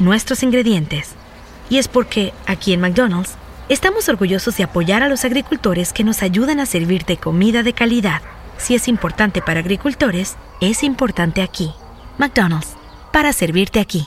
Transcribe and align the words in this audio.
nuestros 0.00 0.42
ingredientes. 0.42 1.14
Y 1.68 1.78
es 1.78 1.86
porque, 1.86 2.32
aquí 2.46 2.72
en 2.72 2.80
McDonald's, 2.80 3.36
estamos 3.68 4.08
orgullosos 4.08 4.56
de 4.56 4.64
apoyar 4.64 5.02
a 5.02 5.08
los 5.08 5.24
agricultores 5.24 5.92
que 5.92 6.02
nos 6.02 6.22
ayudan 6.22 6.58
a 6.58 6.66
servirte 6.66 7.16
comida 7.16 7.62
de 7.62 7.72
calidad. 7.72 8.22
Si 8.56 8.74
es 8.74 8.88
importante 8.88 9.40
para 9.40 9.60
agricultores, 9.60 10.36
es 10.60 10.82
importante 10.82 11.42
aquí. 11.42 11.72
McDonald's, 12.18 12.74
para 13.12 13.32
servirte 13.32 13.78
aquí. 13.78 14.06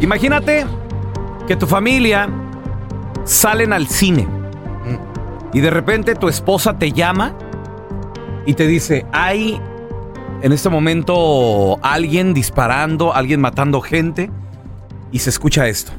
Imagínate 0.00 0.66
que 1.46 1.56
tu 1.56 1.66
familia 1.66 2.28
salen 3.24 3.72
al 3.72 3.86
cine 3.86 4.26
y 5.52 5.60
de 5.60 5.70
repente 5.70 6.14
tu 6.14 6.28
esposa 6.28 6.78
te 6.78 6.92
llama 6.92 7.34
y 8.46 8.54
te 8.54 8.66
dice, 8.66 9.06
hay 9.12 9.60
en 10.42 10.52
este 10.52 10.68
momento 10.68 11.78
alguien 11.82 12.34
disparando, 12.34 13.14
alguien 13.14 13.40
matando 13.40 13.80
gente 13.80 14.30
y 15.12 15.18
se 15.18 15.30
escucha 15.30 15.68
esto. 15.68 15.92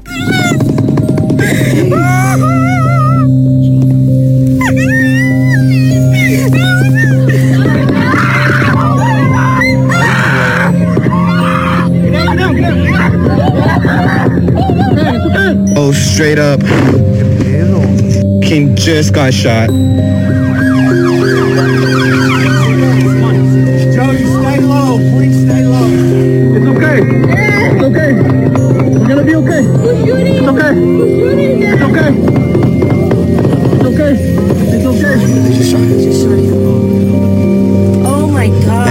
Oh, 15.74 15.92
straight 15.92 16.38
up. 16.38 16.60
King 18.42 18.74
just 18.76 19.14
got 19.14 19.32
shot. 19.32 19.70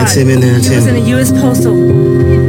That's 0.02 0.16
him 0.16 0.30
in 0.30 0.40
there, 0.40 0.54
that's 0.54 0.68
He 0.68 0.76
was 0.76 0.88
in 0.88 0.96
a 0.96 1.10
U.S. 1.10 1.32
Postal. 1.32 2.41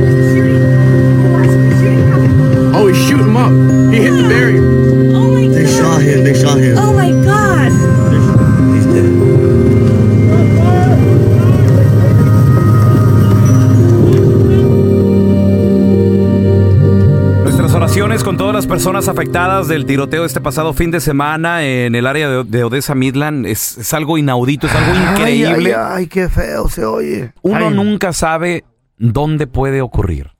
Con 18.20 18.36
todas 18.36 18.54
las 18.54 18.66
personas 18.66 19.08
afectadas 19.08 19.66
del 19.68 19.84
tiroteo 19.84 20.24
este 20.24 20.40
pasado 20.40 20.72
fin 20.74 20.90
de 20.92 21.00
semana 21.00 21.64
en 21.64 21.94
el 21.96 22.06
área 22.06 22.28
de, 22.28 22.44
de 22.44 22.62
Odessa 22.62 22.94
Midland 22.94 23.46
es, 23.46 23.78
es 23.78 23.92
algo 23.94 24.16
inaudito, 24.16 24.66
es 24.68 24.74
algo 24.74 24.94
increíble. 25.12 25.74
Ay, 25.74 25.80
ay, 25.86 25.96
ay, 26.02 26.06
qué 26.06 26.28
feo 26.28 26.68
se 26.68 26.84
oye. 26.84 27.32
Uno 27.42 27.68
Ay, 27.68 27.74
nunca 27.74 28.12
sabe 28.12 28.64
dónde 28.96 29.46
puede 29.48 29.80
ocurrir. 29.82 30.30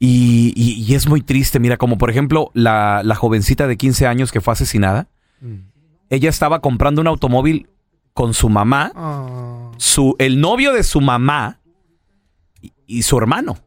Y, 0.00 0.52
y- 0.56 0.82
y 0.82 0.94
es 0.94 1.06
muy 1.06 1.20
triste, 1.20 1.60
mira, 1.60 1.76
como 1.76 1.96
por 1.96 2.10
ejemplo 2.10 2.50
la, 2.54 3.02
la 3.04 3.14
jovencita 3.14 3.66
de 3.68 3.76
15 3.76 4.06
años 4.06 4.32
que 4.32 4.40
fue 4.40 4.52
asesinada. 4.54 5.06
Ella 6.08 6.28
estaba 6.28 6.60
comprando 6.60 7.00
un 7.02 7.06
automóvil 7.06 7.68
con 8.14 8.34
su 8.34 8.48
mamá, 8.48 8.90
Ah. 8.96 9.70
su, 9.76 10.16
el 10.18 10.40
novio 10.40 10.72
de 10.72 10.82
su 10.82 11.00
mamá 11.00 11.60
y, 12.60 12.72
y 12.86 13.02
su 13.02 13.16
hermano. 13.16 13.58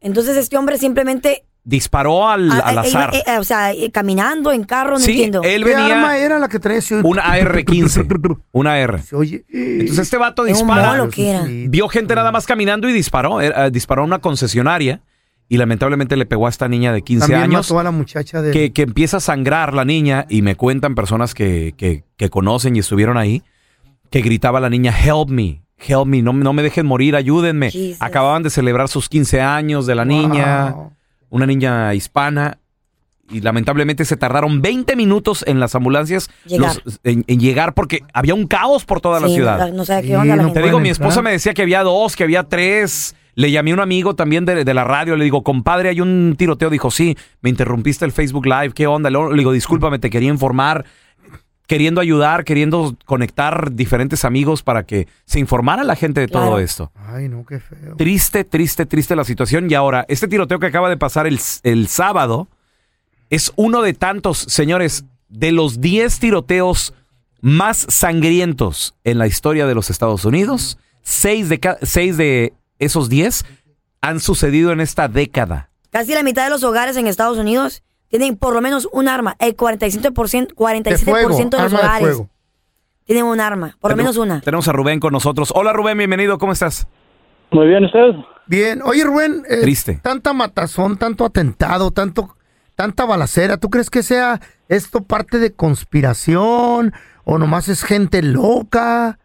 Entonces 0.00 0.36
este 0.36 0.56
hombre 0.56 0.76
simplemente... 0.78 1.44
Disparó 1.62 2.26
al, 2.28 2.50
ah, 2.50 2.58
al 2.64 2.76
eh, 2.76 2.78
azar. 2.80 3.14
eh, 3.14 3.22
eh, 3.26 3.38
o 3.38 3.44
sea, 3.44 3.72
eh, 3.72 3.90
caminando 3.92 4.50
en 4.50 4.64
carro, 4.64 4.92
no 4.92 4.98
Sí, 5.00 5.12
entiendo. 5.12 5.42
él 5.42 5.62
¿Qué 5.62 5.70
venía- 5.74 5.96
arma 5.98 6.16
era 6.16 6.38
la 6.38 6.48
que 6.48 6.58
traía? 6.58 6.80
Una 7.02 7.22
AR-15. 7.22 8.38
Una 8.52 8.72
AR. 8.74 9.02
Se 9.02 9.14
oye. 9.14 9.44
Entonces 9.52 9.98
este 9.98 10.16
vato 10.16 10.46
¿Es 10.46 10.60
un 10.62 10.68
dispara. 10.68 10.90
molo 10.96 11.10
que 11.10 11.30
era? 11.30 11.44
Vio 11.46 11.88
gente 11.88 12.14
nada 12.14 12.32
más 12.32 12.46
caminando 12.46 12.88
y 12.88 12.92
disparó. 12.92 13.40
eh, 13.42 13.52
eh, 13.54 13.70
disparó 13.70 14.02
a 14.02 14.04
una 14.06 14.20
concesionaria 14.20 15.02
y 15.48 15.58
lamentablemente 15.58 16.16
le 16.16 16.26
pegó 16.26 16.46
a 16.46 16.48
esta 16.50 16.66
niña 16.68 16.92
de 16.92 17.02
15 17.02 17.22
También 17.26 17.42
años. 17.50 17.68
mató 17.68 17.78
a 17.80 17.84
la 17.84 17.90
muchacha 17.90 18.40
de... 18.40 18.52
que, 18.52 18.72
que 18.72 18.82
empieza 18.82 19.18
a 19.18 19.20
sangrar 19.20 19.74
la 19.74 19.84
niña 19.84 20.24
y 20.28 20.42
me 20.42 20.54
cuentan 20.56 20.94
personas 20.94 21.34
que, 21.34 21.74
que- 21.76 22.04
que 22.16 22.30
conocen 22.30 22.74
y 22.76 22.78
estuvieron 22.78 23.16
ahí, 23.18 23.42
que 24.10 24.20
gritaba 24.22 24.60
la 24.60 24.70
niña, 24.70 24.94
help 24.96 25.28
me, 25.28 25.62
help 25.78 26.06
me, 26.06 26.22
no, 26.22 26.32
no 26.32 26.52
me 26.52 26.62
dejen 26.62 26.86
morir, 26.86 27.16
ayúdenme. 27.16 27.70
Jesus. 27.70 28.00
Acababan 28.00 28.42
de 28.42 28.50
celebrar 28.50 28.88
sus 28.88 29.08
15 29.08 29.40
años 29.40 29.86
de 29.86 29.94
la 29.94 30.04
niña, 30.04 30.70
Wow. 30.70 30.92
Una 31.30 31.46
niña 31.46 31.94
hispana, 31.94 32.58
y 33.32 33.40
lamentablemente 33.40 34.04
se 34.04 34.16
tardaron 34.16 34.60
20 34.60 34.96
minutos 34.96 35.44
en 35.46 35.60
las 35.60 35.74
ambulancias 35.76 36.28
Llegar. 36.46 36.74
los- 36.84 37.00
en, 37.04 37.24
en 37.28 37.38
llegar 37.38 37.74
porque 37.74 38.00
había 38.12 38.34
un 38.34 38.46
caos 38.48 38.84
por 38.84 39.00
toda 39.00 39.20
la 39.20 39.28
ciudad. 39.28 39.68
No, 39.68 39.74
no 39.78 39.84
sabe 39.84 40.02
qué 40.02 40.08
Sí, 40.08 40.14
onda 40.14 40.34
la 40.34 40.42
no 40.42 40.48
gente. 40.48 40.60
Te 40.60 40.66
digo, 40.66 40.80
mi 40.80 40.88
esposa 40.88 41.08
entrar. 41.10 41.24
me 41.24 41.30
decía 41.32 41.54
que 41.54 41.62
había 41.62 41.82
dos, 41.84 42.16
que 42.16 42.24
había 42.24 42.42
tres. 42.42 43.14
Le 43.36 43.52
llamé 43.52 43.70
a 43.70 43.74
un 43.74 43.80
amigo 43.80 44.16
también 44.16 44.44
de, 44.44 44.64
de 44.64 44.74
la 44.74 44.82
radio, 44.82 45.14
le 45.16 45.22
digo, 45.22 45.44
compadre, 45.44 45.88
hay 45.90 46.00
un 46.00 46.34
tiroteo. 46.36 46.68
Dijo, 46.70 46.90
sí, 46.90 47.16
me 47.40 47.48
interrumpiste 47.50 48.04
el 48.04 48.10
Facebook 48.10 48.46
Live, 48.46 48.72
¿qué 48.74 48.88
onda? 48.88 49.08
Le 49.10 49.18
digo, 49.36 49.52
discúlpame, 49.52 50.00
te 50.00 50.10
quería 50.10 50.28
informar, 50.28 50.84
queriendo 51.70 52.00
ayudar, 52.00 52.42
queriendo 52.42 52.96
conectar 53.04 53.72
diferentes 53.72 54.24
amigos 54.24 54.64
para 54.64 54.82
que 54.82 55.06
se 55.24 55.38
informara 55.38 55.84
la 55.84 55.94
gente 55.94 56.18
de 56.18 56.26
todo 56.26 56.58
esto. 56.58 56.90
Ay, 56.96 57.28
no, 57.28 57.46
qué 57.46 57.60
feo. 57.60 57.94
Triste, 57.96 58.42
triste, 58.42 58.86
triste 58.86 59.14
la 59.14 59.22
situación. 59.22 59.70
Y 59.70 59.74
ahora, 59.74 60.04
este 60.08 60.26
tiroteo 60.26 60.58
que 60.58 60.66
acaba 60.66 60.88
de 60.88 60.96
pasar 60.96 61.28
el, 61.28 61.38
el 61.62 61.86
sábado 61.86 62.48
es 63.28 63.52
uno 63.54 63.82
de 63.82 63.94
tantos, 63.94 64.38
señores, 64.38 65.04
de 65.28 65.52
los 65.52 65.80
10 65.80 66.18
tiroteos 66.18 66.92
más 67.40 67.86
sangrientos 67.88 68.96
en 69.04 69.18
la 69.18 69.28
historia 69.28 69.68
de 69.68 69.76
los 69.76 69.90
Estados 69.90 70.24
Unidos. 70.24 70.76
Seis 71.02 71.48
de, 71.48 71.60
seis 71.82 72.16
de 72.16 72.52
esos 72.80 73.08
10 73.08 73.44
han 74.00 74.18
sucedido 74.18 74.72
en 74.72 74.80
esta 74.80 75.06
década. 75.06 75.70
Casi 75.90 76.14
la 76.14 76.24
mitad 76.24 76.42
de 76.42 76.50
los 76.50 76.64
hogares 76.64 76.96
en 76.96 77.06
Estados 77.06 77.38
Unidos 77.38 77.84
tienen 78.10 78.36
por 78.36 78.52
lo 78.54 78.60
menos 78.60 78.88
un 78.92 79.08
arma. 79.08 79.36
El 79.38 79.56
47%, 79.56 80.54
47% 80.54 80.82
De 80.82 80.96
fuego, 80.98 81.28
de 81.28 81.38
los 81.62 81.70
de 81.72 81.78
hogares 81.78 82.00
fuego. 82.00 82.28
tienen 83.04 83.24
un 83.24 83.40
arma. 83.40 83.76
Por 83.80 83.92
lo 83.92 83.96
menos 83.96 84.16
una. 84.18 84.40
Tenemos 84.40 84.68
a 84.68 84.72
Rubén 84.72 85.00
con 85.00 85.12
nosotros. 85.12 85.52
Hola 85.54 85.72
Rubén, 85.72 85.96
bienvenido, 85.96 86.36
¿cómo 86.36 86.52
estás? 86.52 86.86
Muy 87.52 87.68
bien, 87.68 87.84
¿ustedes? 87.84 88.16
Bien. 88.46 88.80
Oye, 88.84 89.04
Rubén. 89.04 89.42
eh, 89.48 89.60
Triste. 89.62 90.00
Tanta 90.02 90.32
matazón, 90.32 90.98
tanto 90.98 91.24
atentado, 91.24 91.92
tanto, 91.92 92.36
tanta 92.74 93.04
balacera, 93.06 93.56
¿tú 93.58 93.70
crees 93.70 93.90
que 93.90 94.02
sea 94.02 94.40
esto 94.68 95.02
parte 95.04 95.38
de 95.38 95.52
conspiración 95.54 96.92
o 97.24 97.38
nomás 97.38 97.68
es 97.68 97.84
gente 97.84 98.22
loca? 98.22 99.18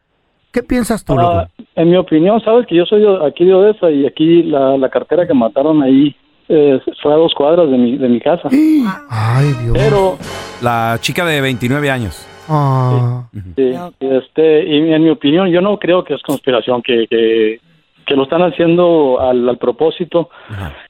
¿Qué 0.52 0.62
piensas 0.64 1.04
tú? 1.04 1.20
Ah, 1.20 1.50
en 1.76 1.90
mi 1.90 1.98
opinión, 1.98 2.40
sabes 2.42 2.66
que 2.68 2.76
yo 2.76 2.86
soy 2.86 3.02
de 3.02 3.26
aquí 3.28 3.46
de 3.46 3.54
Odessa 3.54 3.90
y 3.92 4.06
aquí 4.06 4.44
la, 4.44 4.78
la 4.78 4.90
cartera 4.90 5.28
que 5.28 5.34
mataron 5.34 5.82
ahí 5.84 6.16
eh, 6.50 6.80
fue 7.02 7.14
a 7.14 7.18
dos 7.18 7.34
cuadras 7.36 7.70
de 7.70 7.78
mi, 7.78 7.98
de 7.98 8.08
mi 8.10 8.20
casa. 8.20 8.50
Ay, 9.10 9.54
Dios. 9.64 9.74
Pero, 9.78 10.18
La 10.62 10.98
chica 11.02 11.26
de 11.26 11.42
29 11.42 11.90
años. 11.90 12.28
Ah. 12.48 13.24
sí, 13.56 13.74
este, 14.00 14.66
y 14.66 14.94
en 14.94 15.04
mi 15.04 15.10
opinión, 15.10 15.50
yo 15.50 15.62
no 15.62 15.80
creo 15.80 16.04
que 16.04 16.14
es 16.14 16.22
conspiración, 16.22 16.82
que, 16.84 17.08
que, 17.10 17.60
que 18.06 18.16
lo 18.16 18.24
están 18.24 18.44
haciendo 18.44 19.20
al, 19.20 19.50
al 19.50 19.58
propósito, 19.58 20.30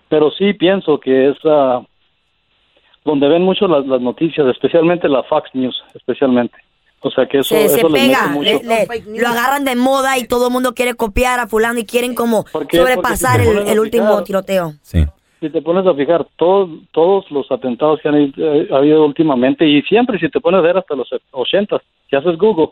pero 0.10 0.32
sí 0.32 0.54
pienso 0.54 1.00
que 1.00 1.30
es 1.30 1.38
ah, 1.46 1.82
donde 3.06 3.28
ven 3.30 3.44
mucho 3.44 3.68
las, 3.68 3.86
las 3.88 4.02
noticias, 4.02 4.46
especialmente 4.48 5.08
la 5.08 5.24
Fox 5.24 5.50
News, 5.54 5.76
especialmente. 5.94 6.56
O 7.02 7.12
sea 7.12 7.28
que 7.28 7.40
eso, 7.40 7.54
se, 7.56 7.70
se 7.70 7.78
eso 7.78 7.90
les 7.90 8.02
pega, 8.04 8.28
mete 8.28 8.34
mucho. 8.34 8.68
le- 8.68 9.12
le- 9.14 9.22
lo 9.22 9.28
agarran 9.28 9.64
de 9.64 9.76
moda 9.76 10.18
y 10.18 10.26
todo 10.28 10.48
el 10.48 10.54
mundo 10.54 10.74
quiere 10.74 10.96
copiar 10.96 11.40
a 11.40 11.46
fulano 11.48 11.78
y 11.80 11.86
quieren 11.86 12.16
como 12.16 12.46
Porque- 12.52 12.78
sobrepasar 12.78 13.38
porque 13.44 13.50
si 13.52 13.56
te 13.58 13.62
el, 13.62 13.68
el 13.74 13.80
último 13.80 14.24
tiroteo. 14.24 14.74
Si 15.40 15.50
te 15.50 15.62
pones 15.62 15.86
a 15.86 15.94
fijar, 15.94 16.26
todos, 16.38 16.70
todos 16.92 17.30
los 17.30 17.52
atentados 17.52 18.00
que 18.02 18.10
han 18.10 18.16
eh, 18.16 18.68
habido 18.72 19.06
últimamente, 19.06 19.68
y 19.68 19.82
siempre 19.84 20.18
si 20.20 20.30
te 20.30 20.40
pones 20.40 20.60
a 20.60 20.62
ver 20.62 20.78
hasta 20.78 20.96
los 20.96 21.10
80, 21.32 21.82
si 22.10 22.16
haces 22.16 22.38
Google, 22.38 22.70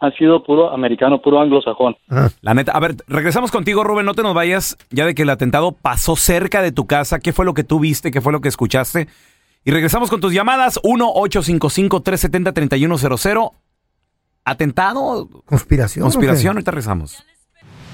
han 0.00 0.12
sido 0.14 0.42
puro 0.42 0.72
americano, 0.72 1.20
puro 1.20 1.40
anglosajón. 1.40 1.96
La 2.42 2.54
neta, 2.54 2.72
a 2.72 2.80
ver, 2.80 2.96
regresamos 3.06 3.50
contigo, 3.50 3.84
Rubén, 3.84 4.06
no 4.06 4.14
te 4.14 4.22
nos 4.22 4.34
vayas 4.34 4.78
ya 4.90 5.04
de 5.06 5.14
que 5.14 5.22
el 5.22 5.30
atentado 5.30 5.72
pasó 5.72 6.16
cerca 6.16 6.62
de 6.62 6.72
tu 6.72 6.86
casa. 6.86 7.20
¿Qué 7.20 7.32
fue 7.32 7.44
lo 7.44 7.54
que 7.54 7.62
tú 7.64 7.80
viste? 7.80 8.10
¿Qué 8.10 8.20
fue 8.20 8.32
lo 8.32 8.40
que 8.40 8.48
escuchaste? 8.48 9.08
Y 9.64 9.70
regresamos 9.70 10.10
con 10.10 10.20
tus 10.20 10.34
llamadas 10.34 10.80
1-855-370-3100. 10.82 13.52
¿Atentado? 14.44 15.28
¿Conspiración? 15.46 16.02
Conspiración, 16.02 16.56
ahorita 16.56 16.70
regresamos. 16.70 17.24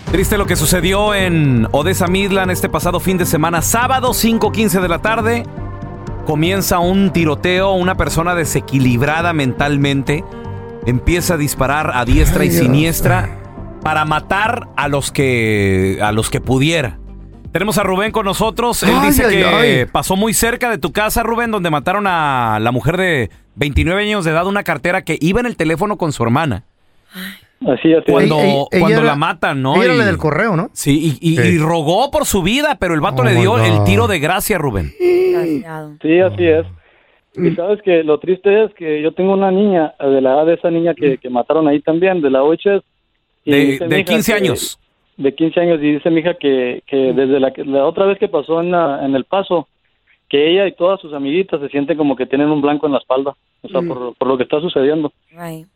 Triste 0.07 0.39
lo 0.39 0.47
que 0.47 0.57
sucedió 0.57 1.15
en 1.15 1.69
Odessa 1.71 2.09
Midland 2.09 2.51
este 2.51 2.69
pasado 2.69 2.99
fin 3.01 3.17
de 3.17 3.27
semana, 3.27 3.63
sábado 3.63 4.11
5.15 4.11 4.81
de 4.81 4.89
la 4.89 4.99
tarde. 5.01 5.45
Comienza 6.27 6.79
un 6.81 7.13
tiroteo, 7.13 7.73
una 7.73 7.97
persona 7.97 8.35
desequilibrada 8.35 9.33
mentalmente 9.33 10.25
empieza 10.87 11.35
a 11.35 11.37
disparar 11.37 11.93
a 11.95 12.05
diestra 12.05 12.45
y 12.45 12.51
siniestra 12.51 13.39
para 13.83 14.05
matar 14.05 14.69
a 14.77 14.89
los 14.89 15.11
que 15.11 15.99
a 16.03 16.13
los 16.13 16.31
que 16.31 16.41
pudiera. 16.41 16.99
Tenemos 17.53 17.79
a 17.79 17.83
Rubén 17.83 18.13
con 18.13 18.25
nosotros. 18.27 18.83
Él 18.85 18.95
Ay, 19.01 19.09
dice 19.09 19.25
ay, 19.25 19.31
que 19.37 19.45
ay. 19.45 19.85
pasó 19.87 20.15
muy 20.17 20.35
cerca 20.35 20.71
de 20.71 20.79
tu 20.79 20.93
casa, 20.93 21.23
Rubén, 21.23 21.51
donde 21.51 21.71
mataron 21.71 22.07
a 22.07 22.59
la 22.61 22.71
mujer 22.71 22.97
de 22.97 23.31
29 23.57 24.03
años 24.03 24.25
de 24.25 24.31
edad, 24.31 24.47
una 24.47 24.63
cartera 24.63 25.03
que 25.03 25.19
iba 25.21 25.41
en 25.41 25.47
el 25.47 25.57
teléfono 25.57 25.97
con 25.99 26.13
su 26.13 26.23
hermana. 26.23 26.65
Así 27.67 27.93
es. 27.93 28.03
Cuando, 28.11 28.37
Ella- 28.39 28.53
ella 28.53 28.67
cuando 28.81 28.89
era- 28.99 29.03
la 29.07 29.17
matan, 29.17 29.61
¿no? 29.63 29.75
ella 29.77 29.85
era 29.85 29.95
Y- 29.95 29.99
la 29.99 30.07
del 30.07 30.17
correo, 30.19 30.57
¿no? 30.57 30.71
Sí, 30.73 31.17
y, 31.21 31.33
y- 31.33 31.37
Sí. 31.37 31.49
y 31.55 31.59
rogó 31.59 32.11
por 32.11 32.25
su 32.25 32.43
vida, 32.43 32.77
pero 32.81 32.95
el 32.95 33.01
vato 33.01 33.21
Oh 33.23 33.25
le 33.27 33.35
my 33.35 33.41
dio 33.43 33.59
el 33.59 33.85
tiro 33.85 34.07
de 34.09 34.19
gracia, 34.19 34.57
Rubén. 34.59 34.93
Sí, 34.99 36.19
así 36.21 36.45
es. 36.47 36.67
Y 37.37 37.55
sabes 37.55 37.81
que 37.83 38.03
lo 38.03 38.19
triste 38.19 38.65
es 38.65 38.75
que 38.75 39.01
yo 39.03 39.13
tengo 39.13 39.33
una 39.35 39.51
niña, 39.51 39.95
de 40.01 40.21
la 40.21 40.33
edad 40.35 40.47
de 40.47 40.55
esa 40.55 40.71
niña 40.71 40.95
que, 40.95 41.19
que 41.19 41.31
mataron 41.31 41.69
ahí 41.69 41.81
también, 41.81 42.21
de 42.21 42.31
la 42.31 42.43
OHS. 42.43 42.83
y 43.45 43.51
De, 43.53 43.87
de 43.87 44.01
hija 44.01 44.05
15 44.13 44.33
que- 44.33 44.39
años. 44.39 44.79
De 45.17 45.35
15 45.35 45.61
años, 45.61 45.79
y 45.83 45.93
dice 45.93 46.11
mi 46.11 46.21
hija 46.21 46.35
que, 46.35 46.83
que 46.87 46.97
desde 47.13 47.41
la, 47.41 47.53
que- 47.53 47.65
la 47.65 47.87
otra 47.87 48.07
vez 48.07 48.19
que 48.19 48.29
pasó 48.29 48.61
en, 48.61 48.71
la- 48.71 49.05
en 49.05 49.15
El 49.15 49.25
Paso, 49.25 49.69
que 50.29 50.51
ella 50.51 50.67
y 50.67 50.73
todas 50.73 51.01
sus 51.01 51.13
amiguitas 51.15 51.61
se 51.61 51.69
sienten 51.69 51.97
como 51.99 52.17
que 52.17 52.27
tienen 52.27 52.49
un 52.51 52.61
blanco 52.63 52.87
en 52.87 52.93
la 52.93 52.99
espalda, 52.99 53.35
o 53.63 53.69
sea, 53.69 53.81
por, 53.83 54.15
por 54.17 54.29
lo 54.29 54.37
que 54.37 54.43
está 54.45 54.61
sucediendo. 54.61 55.13
Right. 55.33 55.67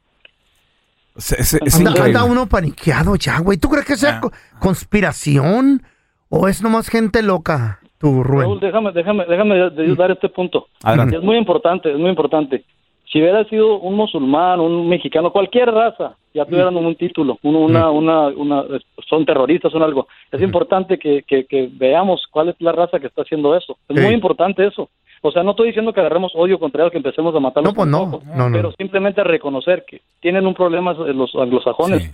Se- 1.16 1.42
se- 1.44 1.60
es 1.64 1.78
Anda, 1.78 2.24
uno 2.24 2.46
paniqueado 2.48 3.14
ya, 3.16 3.38
güey. 3.38 3.56
¿Tú 3.58 3.68
crees 3.68 3.86
que 3.86 3.96
sea 3.96 4.20
co- 4.20 4.32
conspiración 4.60 5.82
o 6.28 6.48
es 6.48 6.62
nomás 6.62 6.88
gente 6.88 7.22
loca, 7.22 7.78
tú, 7.98 8.22
Raúl, 8.24 8.58
déjame, 8.60 8.92
déjame, 8.92 9.24
déjame 9.26 9.54
de- 9.70 9.94
dar 9.94 10.10
este 10.10 10.28
punto. 10.28 10.66
Adelante. 10.82 11.16
Es 11.16 11.22
muy 11.22 11.36
importante, 11.36 11.90
es 11.92 11.98
muy 11.98 12.10
importante. 12.10 12.64
Si 13.12 13.20
hubiera 13.20 13.44
sido 13.44 13.78
un 13.78 13.94
musulmán, 13.94 14.58
un 14.58 14.88
mexicano, 14.88 15.30
cualquier 15.30 15.70
raza, 15.70 16.16
ya 16.34 16.44
tuvieran 16.44 16.76
un 16.76 16.96
título, 16.96 17.38
un- 17.42 17.54
una, 17.54 17.90
una, 17.90 18.28
una, 18.28 18.64
son 19.08 19.24
terroristas, 19.24 19.70
son 19.70 19.82
algo. 19.84 20.08
Es 20.32 20.42
importante 20.42 20.98
que, 20.98 21.22
que, 21.22 21.44
que 21.46 21.70
veamos 21.72 22.22
cuál 22.30 22.48
es 22.48 22.56
la 22.58 22.72
raza 22.72 22.98
que 22.98 23.06
está 23.06 23.22
haciendo 23.22 23.56
eso. 23.56 23.76
Es 23.88 23.96
Sí. 23.96 24.02
muy 24.02 24.14
importante 24.14 24.66
eso. 24.66 24.88
O 25.26 25.32
sea, 25.32 25.42
no 25.42 25.52
estoy 25.52 25.68
diciendo 25.68 25.92
que 25.94 26.00
agarremos 26.00 26.32
odio 26.34 26.58
contra 26.58 26.82
ellos, 26.82 26.92
que 26.92 26.98
empecemos 26.98 27.34
a 27.34 27.40
matarlos. 27.40 27.72
No, 27.72 27.76
pues 27.76 27.88
no, 27.88 28.02
ojos, 28.02 28.24
no, 28.26 28.50
no. 28.50 28.54
Pero 28.56 28.72
simplemente 28.76 29.24
reconocer 29.24 29.84
que 29.88 30.02
tienen 30.20 30.46
un 30.46 30.52
problema 30.54 30.92
los 30.92 31.34
anglosajones. 31.34 32.02
Sí. 32.02 32.10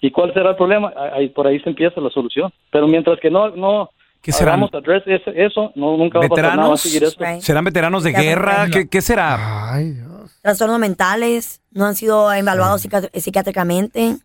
¿Y 0.00 0.10
cuál 0.10 0.32
será 0.32 0.50
el 0.50 0.56
problema? 0.56 0.92
Ahí, 1.14 1.28
por 1.28 1.46
ahí 1.46 1.60
se 1.60 1.68
empieza 1.68 2.00
la 2.00 2.08
solución. 2.08 2.50
Pero 2.70 2.88
mientras 2.88 3.20
que 3.20 3.30
no, 3.30 3.50
no 3.50 3.90
¿Qué 4.22 4.32
serán? 4.32 4.54
hagamos 4.54 4.72
address 4.72 5.02
ese- 5.06 5.44
eso, 5.44 5.72
no, 5.74 5.96
nunca 5.98 6.20
va 6.20 6.24
a 6.24 6.28
pasar 6.30 6.44
nada, 6.44 6.56
va 6.56 6.62
a 6.62 6.70
¿Veteranos? 6.70 6.80
seguir 6.80 7.04
eso. 7.04 7.16
Right. 7.20 7.40
¿Serán 7.42 7.64
veteranos 7.64 8.02
de 8.02 8.12
Ya 8.12 8.22
guerra? 8.22 8.66
¿Qué, 8.72 8.88
qué 8.88 9.02
será? 9.02 9.72
Ay, 9.74 9.90
Dios. 9.90 10.38
Trastornos 10.40 10.78
mentales, 10.78 11.60
no 11.70 11.84
han 11.84 11.94
sido 11.96 12.32
evaluados 12.32 12.86
psiquiátricamente. 13.12 14.16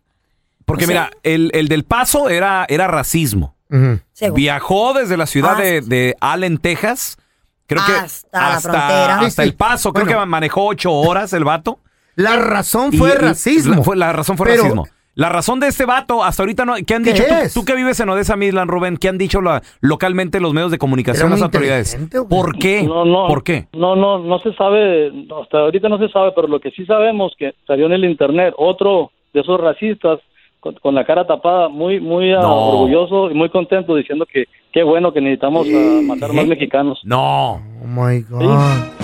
Porque 0.64 0.84
O 0.84 0.88
sea- 0.88 1.10
mira, 1.10 1.10
el, 1.22 1.50
el 1.54 1.68
del 1.68 1.84
paso 1.84 2.28
era, 2.28 2.64
era 2.68 2.86
racismo. 2.86 3.54
Según. 4.12 4.36
Viajó 4.36 4.94
desde 4.94 5.16
la 5.16 5.26
ciudad 5.26 5.52
Hasta- 5.52 5.62
de, 5.64 5.80
de 5.82 6.16
Allen, 6.20 6.56
Texas. 6.58 7.18
Creo 7.68 7.82
que 7.86 7.92
Hasta 7.92 8.40
la 8.40 8.60
frontera. 8.60 9.14
hasta 9.20 9.30
Sí, 9.30 9.30
sí. 9.30 9.42
el 9.42 9.54
paso. 9.54 9.92
Creo 9.92 10.06
Bueno. 10.06 10.20
que 10.20 10.26
manejó 10.26 10.66
ocho 10.66 10.92
horas 10.92 11.32
el 11.34 11.44
vato. 11.44 11.78
La 12.16 12.36
razón 12.36 12.92
fue 12.92 13.10
y- 13.10 13.12
racismo. 13.12 13.76
La, 13.76 13.82
fue- 13.82 13.96
la 13.96 14.12
razón 14.12 14.36
fue 14.36 14.46
Pero- 14.48 14.62
racismo. 14.64 14.86
La 15.14 15.28
razón 15.28 15.58
de 15.58 15.66
este 15.66 15.84
vato, 15.84 16.22
hasta 16.22 16.44
ahorita 16.44 16.64
no. 16.64 16.74
¿Qué 16.86 16.94
han 16.94 17.02
¿Qué 17.02 17.12
dicho? 17.12 17.24
Tú, 17.26 17.34
es? 17.34 17.52
tú 17.52 17.64
que 17.64 17.74
vives 17.74 17.98
en 17.98 18.08
Odessa, 18.08 18.36
Midland, 18.36 18.70
Rubén, 18.70 18.96
¿qué 18.98 19.08
han 19.08 19.18
dicho 19.18 19.40
la- 19.40 19.62
localmente 19.80 20.38
los 20.38 20.54
medios 20.54 20.70
de 20.70 20.78
comunicación, 20.78 21.22
¿Era 21.26 21.30
las 21.30 21.40
muy 21.40 21.44
autoridades? 21.46 21.94
inteligente? 21.94 22.28
¿Por 22.28 22.56
qué? 22.56 22.84
No, 22.84 23.04
no. 23.04 23.26
¿Por 23.26 23.42
qué? 23.42 23.66
No, 23.72 23.96
no, 23.96 24.20
no 24.20 24.38
se 24.38 24.54
sabe, 24.54 25.10
hasta 25.42 25.58
ahorita 25.58 25.88
no 25.88 25.98
se 25.98 26.08
sabe, 26.10 26.30
pero 26.36 26.46
lo 26.46 26.60
que 26.60 26.70
sí 26.70 26.86
sabemos 26.86 27.32
que 27.36 27.52
salió 27.66 27.86
en 27.86 27.92
el 27.94 28.04
internet 28.04 28.54
otro 28.56 29.10
de 29.34 29.40
esos 29.40 29.60
racistas 29.60 30.20
con, 30.60 30.74
con 30.74 30.94
la 30.94 31.04
cara 31.04 31.26
tapada, 31.26 31.68
muy, 31.68 32.00
muy 32.00 32.32
ah, 32.32 32.46
orgulloso 32.46 33.30
y 33.30 33.34
muy 33.34 33.48
contento 33.48 33.94
diciendo 33.94 34.26
que 34.26 34.46
qué 34.72 34.82
bueno 34.82 35.12
que 35.12 35.20
necesitamos 35.20 35.66
matar 35.66 36.32
más 36.32 36.46
mexicanos. 36.46 37.00
No. 37.04 37.54
Oh 37.54 37.86
my 37.86 38.20
God. 38.22 38.98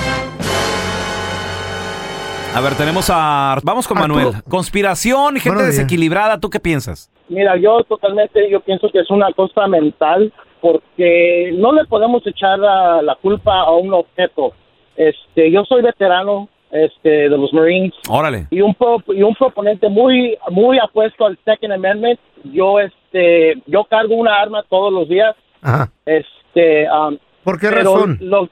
A 2.55 2.61
ver, 2.61 2.75
tenemos 2.77 3.11
a. 3.13 3.59
Vamos 3.65 3.89
con 3.89 3.99
Arturo. 3.99 4.15
Manuel. 4.17 4.43
Conspiración, 4.49 5.37
gente 5.37 5.65
desequilibrada. 5.65 6.39
¿Tú 6.39 6.51
qué 6.51 6.61
piensas? 6.61 7.11
Mira, 7.29 7.57
yo 7.57 7.83
totalmente, 7.85 8.49
yo 8.49 8.61
pienso 8.61 8.89
que 8.91 9.01
es 9.01 9.11
una 9.11 9.33
cosa 9.33 9.67
mental 9.67 10.33
porque 10.61 11.53
no 11.55 11.73
le 11.73 11.85
podemos 11.87 12.25
echar 12.27 12.59
la, 12.59 13.03
la 13.03 13.17
culpa 13.17 13.61
a 13.61 13.73
un 13.73 13.93
objeto. 13.93 14.53
Este, 14.97 15.51
yo 15.51 15.65
soy 15.65 15.83
veterano 15.83 16.49
este, 16.75 17.29
de 17.29 17.39
los 17.39 17.53
Marines 17.53 17.95
Órale. 18.11 18.49
y 18.51 18.61
un 18.61 18.75
pro- 18.75 19.03
y 19.09 19.23
un 19.23 19.35
proponente 19.37 19.89
muy 19.89 20.37
muy 20.51 20.79
apuesto 20.79 21.25
al 21.25 21.39
Second 21.45 21.73
Amendment. 21.73 22.19
Yo 22.53 22.81
este, 22.81 23.55
yo 23.67 23.85
cargo 23.85 24.17
una 24.17 24.35
arma 24.41 24.65
todos 24.69 24.93
los 24.93 25.09
días. 25.09 25.37
Ajá. 25.63 25.89
Este, 26.05 26.87
um, 26.91 27.17
¿Por 27.45 27.61
qué 27.61 27.71
razón? 27.71 28.19
lo- 28.21 28.49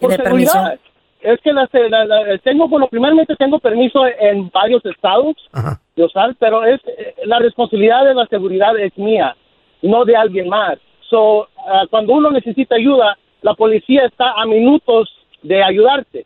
por 0.00 0.08
¿Tiene 0.10 0.24
permiso? 0.24 0.52
seguridad. 0.52 0.80
Es 1.20 1.40
que 1.40 1.52
la- 1.52 1.68
la- 1.88 2.04
la- 2.04 2.38
tengo, 2.38 2.68
bueno, 2.68 2.86
primeramente 2.88 3.34
tengo 3.36 3.58
permiso 3.58 4.06
en 4.06 4.48
varios 4.50 4.84
estados 4.86 5.34
Ajá. 5.52 5.80
de 5.96 6.04
usar, 6.04 6.34
pero 6.38 6.64
es 6.64 6.80
eh, 6.86 7.14
la 7.24 7.38
responsabilidad 7.40 8.04
de 8.04 8.14
la 8.14 8.26
seguridad 8.26 8.78
es 8.78 8.96
mía, 8.96 9.36
no 9.82 10.04
de 10.04 10.16
alguien 10.16 10.48
más. 10.48 10.78
So, 11.10 11.48
ah, 11.68 11.84
cuando 11.90 12.12
uno 12.14 12.30
necesita 12.30 12.76
ayuda, 12.76 13.18
la 13.42 13.54
policía 13.54 14.06
está 14.06 14.32
a 14.32 14.46
minutos 14.46 15.08
de 15.42 15.62
ayudarte. 15.62 16.24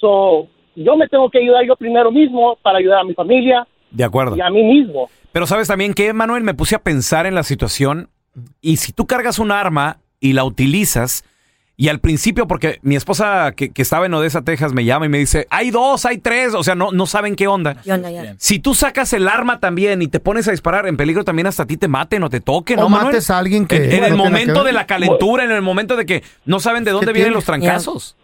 So, 0.00 0.48
yo 0.76 0.96
me 0.96 1.06
tengo 1.08 1.28
que 1.30 1.38
ayudar 1.38 1.64
yo 1.66 1.76
primero 1.76 2.10
mismo 2.10 2.56
para 2.62 2.78
ayudar 2.78 3.00
a 3.00 3.04
mi 3.04 3.14
familia 3.14 3.66
De 3.90 4.04
acuerdo. 4.04 4.36
y 4.36 4.40
a 4.40 4.50
mí 4.50 4.62
mismo. 4.62 5.08
Pero 5.32 5.46
sabes 5.46 5.68
también 5.68 5.94
que, 5.94 6.12
Manuel, 6.12 6.42
me 6.42 6.54
puse 6.54 6.74
a 6.74 6.78
pensar 6.80 7.26
en 7.26 7.34
la 7.34 7.42
situación 7.42 8.08
y 8.60 8.78
si 8.78 8.92
tú 8.92 9.06
cargas 9.06 9.38
un 9.38 9.52
arma 9.52 9.98
y 10.20 10.32
la 10.32 10.44
utilizas 10.44 11.24
y 11.76 11.88
al 11.88 11.98
principio, 11.98 12.46
porque 12.46 12.78
mi 12.82 12.94
esposa 12.94 13.52
que, 13.56 13.70
que 13.72 13.80
estaba 13.80 14.04
en 14.04 14.12
Odessa, 14.12 14.42
Texas, 14.42 14.74
me 14.74 14.84
llama 14.84 15.06
y 15.06 15.08
me 15.08 15.16
dice, 15.16 15.46
hay 15.48 15.70
dos, 15.70 16.04
hay 16.04 16.18
tres, 16.18 16.52
o 16.54 16.62
sea, 16.62 16.74
no, 16.74 16.92
no 16.92 17.06
saben 17.06 17.36
qué 17.36 17.46
onda. 17.48 17.76
¿Qué 17.82 17.90
onda 17.90 18.10
ya? 18.10 18.34
Si 18.38 18.58
tú 18.58 18.74
sacas 18.74 19.14
el 19.14 19.26
arma 19.26 19.60
también 19.60 20.02
y 20.02 20.08
te 20.08 20.20
pones 20.20 20.46
a 20.46 20.50
disparar, 20.50 20.86
en 20.86 20.98
peligro 20.98 21.24
también 21.24 21.46
hasta 21.46 21.62
a 21.62 21.66
ti 21.66 21.78
te 21.78 21.88
maten 21.88 22.22
o 22.22 22.28
te 22.28 22.40
toquen, 22.42 22.78
O 22.80 22.82
¿no, 22.82 22.88
Manuel? 22.90 23.06
mates 23.14 23.30
a 23.30 23.38
alguien 23.38 23.66
que 23.66 23.76
En, 23.76 23.92
en 23.92 24.04
el 24.04 24.14
momento 24.14 24.62
de 24.62 24.72
la 24.72 24.86
calentura, 24.86 25.42
en 25.44 25.52
el 25.52 25.62
momento 25.62 25.96
de 25.96 26.04
que 26.04 26.22
no 26.44 26.60
saben 26.60 26.84
de 26.84 26.90
dónde 26.90 27.06
¿Qué 27.06 27.12
vienen 27.14 27.28
tiene? 27.30 27.34
los 27.36 27.44
trancazos. 27.46 28.14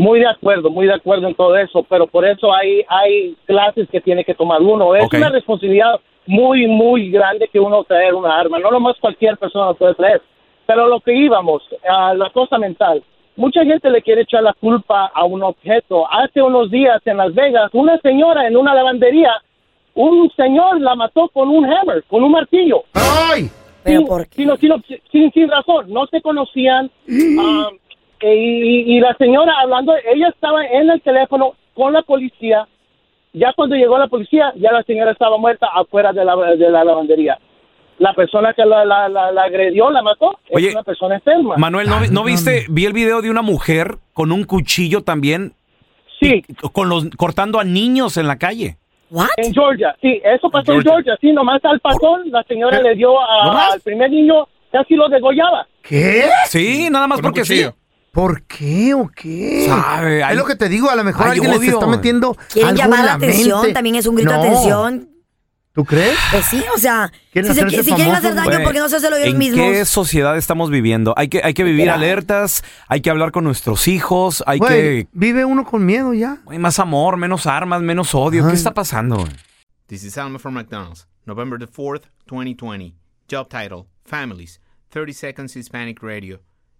Muy 0.00 0.20
de 0.20 0.26
acuerdo, 0.28 0.70
muy 0.70 0.86
de 0.86 0.94
acuerdo 0.94 1.28
en 1.28 1.34
todo 1.34 1.56
eso, 1.56 1.84
pero 1.88 2.06
por 2.06 2.24
eso 2.24 2.52
hay, 2.54 2.82
hay 2.88 3.36
clases 3.46 3.88
que 3.90 4.00
tiene 4.00 4.24
que 4.24 4.34
tomar 4.34 4.60
uno. 4.62 4.94
Es 4.94 5.02
una 5.18 5.28
responsabilidad 5.28 6.00
muy, 6.26 6.66
muy 6.66 7.10
grande 7.10 7.48
que 7.52 7.60
uno 7.60 7.84
traer 7.84 8.14
una 8.14 8.38
arma. 8.38 8.58
No 8.58 8.70
nomás 8.70 8.96
cualquier 9.00 9.36
persona 9.36 9.66
lo 9.66 9.74
puede 9.74 9.94
traer. 9.94 10.22
Pero 10.66 10.86
lo 10.88 11.00
que 11.00 11.12
íbamos, 11.14 11.62
a 11.88 12.14
la 12.14 12.30
cosa 12.30 12.56
mental. 12.58 13.02
mucha 13.36 13.64
gente 13.64 13.90
le 13.90 14.02
quiere 14.02 14.22
echar 14.22 14.42
la 14.42 14.52
culpa 14.54 15.10
a 15.14 15.24
un 15.24 15.42
objeto. 15.42 16.06
Hace 16.10 16.40
unos 16.42 16.70
días 16.70 17.00
en 17.06 17.16
Las 17.16 17.34
Vegas, 17.34 17.70
una 17.72 17.98
señora 17.98 18.46
en 18.46 18.56
una 18.56 18.74
lavandería, 18.74 19.32
un 19.94 20.30
señor 20.36 20.80
la 20.80 20.94
mató 20.94 21.28
con 21.28 21.48
un 21.48 21.64
hammer, 21.64 22.04
con 22.08 22.22
un 22.22 22.32
martillo. 22.32 22.84
¡Ay! 22.94 23.50
¿Pero 23.82 23.98
sin, 24.00 24.06
por 24.08 24.26
qué? 24.28 24.36
sin- 24.36 24.58
sin- 24.58 25.00
sin- 25.10 25.32
sin 25.32 25.48
razón, 25.50 25.86
no 25.92 26.06
se 26.06 26.20
conocían. 26.22 26.90
um, 27.08 27.66
y, 28.22 28.96
y 28.96 29.00
la 29.00 29.14
señora 29.14 29.52
hablando, 29.60 29.94
ella 30.12 30.28
estaba 30.28 30.64
en 30.66 30.90
el 30.90 31.00
teléfono 31.02 31.54
con 31.74 31.92
la 31.92 32.02
policía. 32.02 32.66
Ya 33.32 33.52
cuando 33.54 33.76
llegó 33.76 33.96
la 33.98 34.08
policía, 34.08 34.52
ya 34.56 34.72
la 34.72 34.82
señora 34.82 35.12
estaba 35.12 35.38
muerta 35.38 35.68
afuera 35.74 36.12
de 36.12 36.24
la, 36.24 36.34
de 36.36 36.70
la 36.70 36.84
lavandería. 36.84 37.38
La 37.98 38.12
persona 38.14 38.52
que 38.54 38.64
la, 38.64 38.84
la, 38.84 39.08
la- 39.08 39.30
la 39.30 39.42
agredió, 39.42 39.90
la 39.90 40.02
mató, 40.02 40.38
Oye, 40.50 40.68
es 40.68 40.74
una 40.74 40.82
persona 40.82 41.14
enferma. 41.16 41.56
Manuel, 41.56 41.88
¿no, 41.88 42.00
no 42.10 42.24
viste? 42.24 42.64
Vi 42.70 42.86
el 42.86 42.92
video 42.92 43.20
de 43.22 43.30
una 43.30 43.42
mujer 43.42 43.96
con 44.14 44.32
un 44.32 44.44
cuchillo 44.44 45.02
también. 45.02 45.52
Sí. 46.20 46.42
Con 46.72 46.88
los, 46.88 47.08
cortando 47.16 47.60
a 47.60 47.64
niños 47.64 48.16
en 48.16 48.26
la 48.26 48.36
calle. 48.38 48.76
En 49.36 49.52
Georgia, 49.52 49.94
sí, 50.00 50.20
eso 50.24 50.48
pasó 50.50 50.72
en 50.72 50.82
Georgia. 50.82 50.92
Georgia, 50.92 51.18
sí, 51.20 51.32
nomás 51.32 51.64
al 51.64 51.80
pasón, 51.80 52.30
la 52.30 52.42
señora 52.44 52.80
le 52.80 52.94
dio 52.94 53.20
a- 53.20 53.72
al 53.72 53.80
primer 53.80 54.10
niño, 54.10 54.46
casi 54.72 54.94
lo 54.94 55.08
degollaba. 55.08 55.66
¿Qué? 55.82 56.24
Sí, 56.46 56.88
nada 56.90 57.06
más 57.06 57.20
porque 57.20 57.44
sí. 57.44 57.64
¿Por 58.12 58.42
qué 58.42 58.92
o 58.94 59.08
qué? 59.08 59.66
Sabe, 59.68 60.24
hay- 60.24 60.32
es 60.32 60.38
lo 60.38 60.44
que 60.46 60.56
te 60.56 60.68
digo, 60.68 60.90
a 60.90 60.96
lo 60.96 61.04
mejor 61.04 61.26
hay 61.26 61.32
alguien 61.34 61.50
les 61.52 61.60
odio. 61.60 61.72
está 61.74 61.86
metiendo 61.86 62.36
Quieren 62.52 62.70
algo 62.70 62.82
llamar 62.82 63.00
en 63.00 63.06
la 63.06 63.12
atención, 63.14 63.60
mente. 63.60 63.74
también 63.74 63.94
es 63.96 64.06
un 64.06 64.16
grito 64.16 64.32
No. 64.32 64.42
de 64.42 64.48
atención. 64.48 65.06
¿Tú 65.72 65.84
crees? 65.84 66.18
Pues 66.32 66.44
sí, 66.46 66.64
o 66.74 66.78
sea, 66.78 67.12
Quieren 67.32 67.52
si, 67.52 67.60
se- 67.60 67.64
hacerse 67.64 67.84
si 67.84 67.92
quieren 67.94 68.12
hacer 68.16 68.34
daño, 68.34 68.50
Güey, 68.50 68.64
¿por 68.64 68.72
qué 68.72 68.80
no 68.80 68.88
se 68.88 68.96
hace 68.96 69.08
lo 69.08 69.16
ellos 69.16 69.28
¿En 69.28 69.38
mismos? 69.38 69.60
qué 69.64 69.84
sociedad 69.84 70.36
estamos 70.36 70.68
viviendo? 70.68 71.14
Hay 71.16 71.28
que, 71.28 71.40
hay 71.44 71.54
que 71.54 71.62
vivir 71.62 71.88
alertas, 71.88 72.64
hay 72.88 73.00
que 73.00 73.10
hablar 73.10 73.30
con 73.30 73.44
nuestros 73.44 73.86
hijos, 73.86 74.42
hay 74.48 74.58
Güey, 74.58 74.70
que... 75.04 75.08
vive 75.12 75.44
uno 75.44 75.64
con 75.64 75.86
miedo 75.86 76.12
ya. 76.12 76.38
Hay 76.48 76.58
más 76.58 76.80
amor, 76.80 77.16
menos 77.16 77.46
armas, 77.46 77.80
menos 77.82 78.12
odio. 78.16 78.48
¿Qué 78.48 78.54
está 78.54 78.74
pasando? 78.74 79.18
güey? 79.18 79.30
This 79.86 80.02
is 80.02 80.18
Alma 80.18 80.40
from 80.40 80.54
McDonald's, 80.54 81.06
November 81.24 81.56
the 81.58 81.68
4th, 81.68 82.02
2020. 82.26 82.94
Job 83.30 83.48
title 83.48 83.86
Families, 84.04 84.60
30 84.88 85.12
Seconds 85.12 85.54
Hispanic 85.54 86.02
Radio. 86.02 86.40